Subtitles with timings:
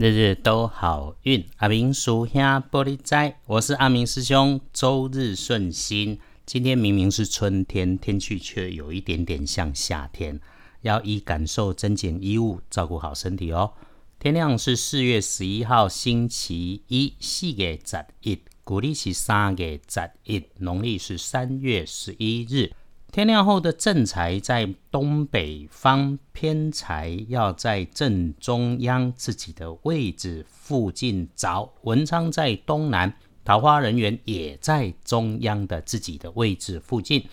[0.00, 6.20] 日日都好运，阿明属下玻璃仔，我是阿明师兄，周日顺心。
[6.46, 10.38] 今天明明是春天，天气却有一点点像夏天，
[10.82, 13.72] 要以感受增减衣物，照顾好身体哦。
[14.20, 22.70] 天亮是四月十一号星期一，四月十一，古历是三月十一，农历是三月十一日。
[23.10, 31.72] 天亮后的正财在东北方，偏财要在正中央自己的位置附近找。
[31.82, 37.26] 文昌在东南，桃花人员也在中央的自己的位置附近。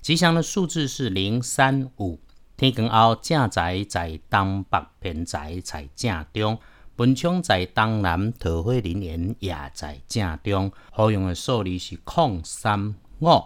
[0.00, 2.18] 吉祥的数字是零三五。
[2.56, 6.58] 天光后正财在东北，偏财在正中。
[6.96, 10.72] 文昌在东南，桃花人员也在正中。
[10.90, 13.44] 好用的数字是空三五。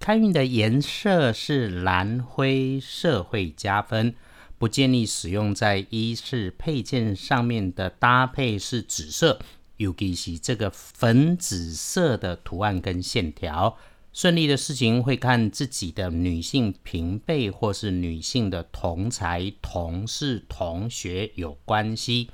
[0.00, 4.14] 开运的颜色是蓝灰色，会加分。
[4.56, 9.38] 不建议使用在衣饰配件上面的搭配是紫色，
[9.76, 13.76] 尤其是这个粉紫色的图案跟线条。
[14.10, 22.30] 顺利的事情会看自己的女性平辈或是女性的同才、同事、同学有关系。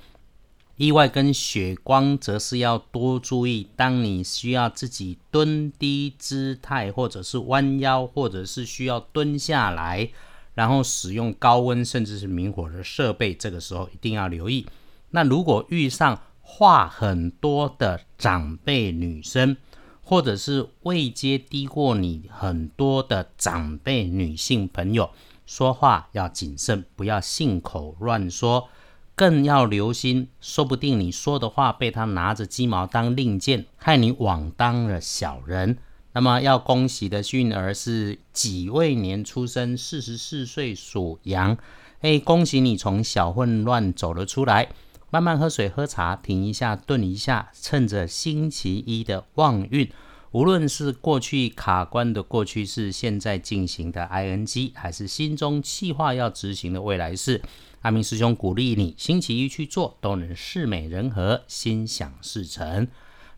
[0.76, 3.68] 意外跟血光则是要多注意。
[3.76, 10.10] 当你需要自己蹲低姿态，或者是弯腰，或者是需要蹲下来，
[10.54, 14.66] 然后使用高温甚至是明火的设备，这个时候一定要留意。
[15.10, 19.56] 那如果遇上话很多的长辈女生，
[20.02, 25.10] 或者是位阶低过你很多的长辈女性朋友，
[25.46, 28.68] 说话要谨慎，不要信口乱说。
[29.16, 35.78] 更要留心，说不定你说的话被他拿着鸡毛当令箭，害你枉当了小人。
[36.12, 41.56] 那么要恭喜的运儿是己未年出生，四十四岁属羊。
[42.02, 44.68] 哎，恭喜你从小混乱走了出来。
[45.08, 49.90] 慢慢喝水喝茶，停一下，顿一下，趁着星期一的旺运，
[50.36, 57.40] 无论是过去卡关的过去式，现在进行的 ing，还是心中计划要执行的未来式。
[57.80, 62.86] 阿明师兄鼓励你，星期一去做，都能事美人和，心想事成。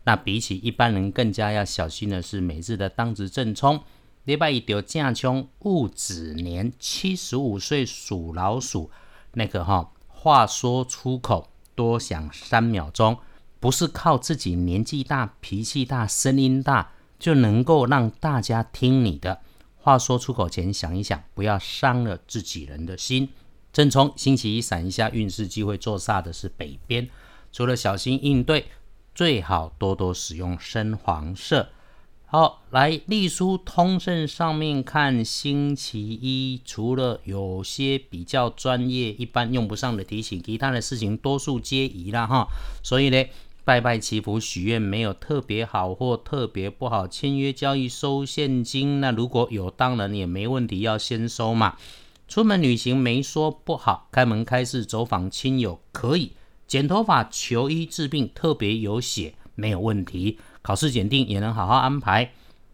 [0.03, 3.79] 那比起一般人更加要小心的是，每日的当值正冲，
[4.25, 8.91] 礼拜一丢正冲，戊子年七十五岁属老鼠，
[9.35, 13.17] 那个哈话说出口多想三秒钟，
[13.59, 19.39] 不是靠自己年纪大、脾气大、声音大就能够让大家听你的。
[19.81, 23.29] 话说出口前想一想，不要伤了自己人的心。
[23.71, 27.07] 正冲星期一闪一下运势机会做煞的是北边，
[27.51, 28.65] 除了小心应对，
[29.13, 31.69] 最好多多使用深黄色。
[32.25, 42.47] 好，来隶书通胜上面看星期一，除了有些比较专业、一般用不上的提醒，其他的事情多数皆宜了哈。
[42.83, 43.25] 所以呢，
[43.69, 51.77] 拜拜祈福许愿没有特别好或特别不好，签约交易收现金，那如果有当然也没问题，要先收嘛。
[52.27, 56.31] 出门旅行没说不好，开门开市走访亲友可以，
[56.65, 62.31] 剪头发求医治病特别有血没有问题，考试检定也能好好安排。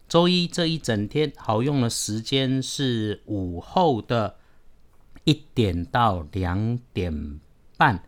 [0.07, 4.37] 周一这一整天好用的时间是午后的
[5.25, 7.41] 一点到两点
[7.75, 8.01] 半，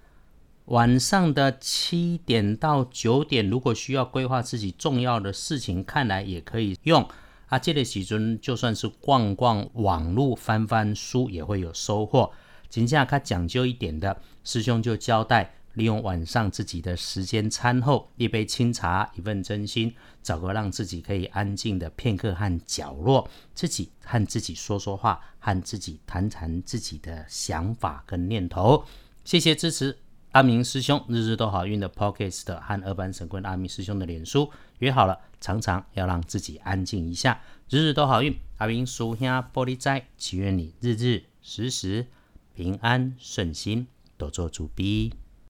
[0.68, 7.08] 晚上的七点到九点，如果需要规划自己重要的事情，看来也可以用。
[7.46, 12.30] 啊，这个时阵就算是逛逛网络、翻翻书，也会有收获。
[12.68, 28.84] 今天他讲究一点的师兄就交代，利用晚上自己的时间，餐后一杯清茶，一份真心，找个让自己可以安静的片刻和角落，自己和自己说说话，和自己谈谈自己的想法跟念头。
[29.24, 30.07] 谢谢支持。
[30.32, 38.36] 阿明师兄日日都好运的 Pocket 和二班神棍阿明师兄的脸书约好了，常常要让自己安静一下，日日都好运。
[38.58, 42.08] 阿明属下玻璃斋，祈愿你日日时时
[42.54, 45.14] 平安顺心，多做主逼。